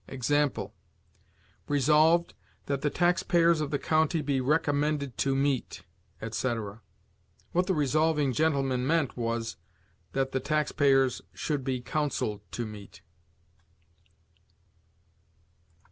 Example: 0.07 0.73
"Resolved, 1.67 2.33
that 2.65 2.81
the 2.81 2.89
tax 2.89 3.21
payers 3.21 3.61
of 3.61 3.69
the 3.69 3.77
county 3.77 4.23
be 4.23 4.41
recommended 4.41 5.15
to 5.19 5.35
meet," 5.35 5.83
etc. 6.23 6.81
What 7.51 7.67
the 7.67 7.75
resolving 7.75 8.33
gentlemen 8.33 8.87
meant 8.87 9.15
was, 9.15 9.57
that 10.13 10.31
the 10.31 10.39
tax 10.39 10.71
payers 10.71 11.21
should 11.35 11.63
be 11.63 11.81
counseled 11.81 12.41
to 12.53 12.65
meet. 12.65 13.01